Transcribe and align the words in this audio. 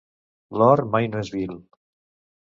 L'or 0.61 0.81
mai 0.95 1.09
no 1.11 1.19
és 1.25 1.29
vil. 1.35 1.53